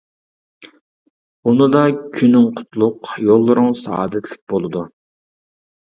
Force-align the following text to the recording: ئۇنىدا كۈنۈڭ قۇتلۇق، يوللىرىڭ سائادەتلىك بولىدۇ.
ئۇنىدا 1.51 1.83
كۈنۈڭ 2.17 2.49
قۇتلۇق، 2.61 3.13
يوللىرىڭ 3.27 3.69
سائادەتلىك 3.85 4.43
بولىدۇ. 4.55 4.87